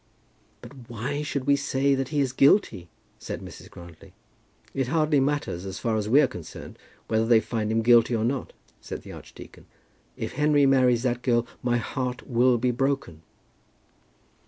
[0.63, 3.69] "But why should we say that he is guilty?" said Mrs.
[3.69, 4.13] Grantly.
[4.73, 8.25] "It hardly matters as far as we are concerned, whether they find him guilty or
[8.25, 8.51] not,"
[8.81, 9.67] said the archdeacon;
[10.17, 13.21] "if Henry marries that girl my heart will be broken."